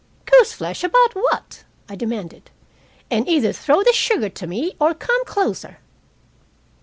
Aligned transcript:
"Goose 0.25 0.51
flesh 0.51 0.83
about 0.83 1.13
what?" 1.13 1.63
I 1.87 1.95
demanded. 1.95 2.49
"And 3.11 3.29
either 3.29 3.53
throw 3.53 3.83
the 3.83 3.93
sugar 3.93 4.29
to 4.29 4.47
me 4.47 4.75
or 4.79 4.95
come 4.95 5.23
closer." 5.25 5.77